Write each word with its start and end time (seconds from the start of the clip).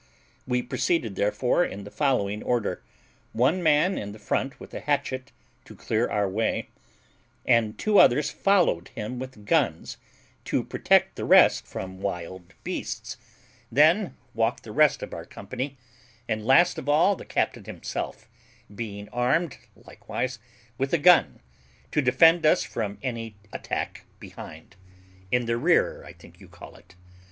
We 0.47 0.63
proceeded 0.63 1.15
therefore 1.15 1.63
in 1.63 1.83
the 1.83 1.91
following 1.91 2.41
order: 2.41 2.81
one 3.33 3.61
man 3.61 3.99
in 3.99 4.13
the 4.13 4.17
front 4.17 4.59
with 4.59 4.73
a 4.73 4.79
hatchet, 4.79 5.31
to 5.65 5.75
clear 5.75 6.09
our 6.09 6.27
way, 6.27 6.69
and 7.45 7.77
two 7.77 7.99
others 7.99 8.31
followed 8.31 8.87
him 8.87 9.19
with 9.19 9.45
guns, 9.45 9.97
to 10.45 10.63
protect 10.63 11.17
the 11.17 11.23
rest 11.23 11.67
from 11.67 11.99
wild 12.01 12.55
beasts; 12.63 13.17
then 13.71 14.17
walked 14.33 14.63
the 14.63 14.71
rest 14.71 15.03
of 15.03 15.13
our 15.13 15.23
company, 15.23 15.77
and 16.27 16.43
last 16.47 16.79
of 16.79 16.89
all 16.89 17.15
the 17.15 17.23
captain 17.23 17.65
himself, 17.65 18.27
being 18.73 19.07
armed 19.09 19.59
likewise 19.75 20.39
with 20.79 20.91
a 20.93 20.97
gun, 20.97 21.41
to 21.91 22.01
defend 22.01 22.43
us 22.43 22.63
from 22.63 22.97
any 23.03 23.35
attack 23.53 24.03
behind 24.19 24.75
in 25.31 25.45
the 25.45 25.57
rear, 25.57 26.03
I 26.03 26.13
think 26.13 26.39
you 26.39 26.47
call 26.47 26.75
it. 26.75 26.95